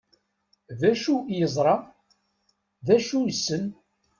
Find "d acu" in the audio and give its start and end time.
0.79-1.15, 2.85-3.19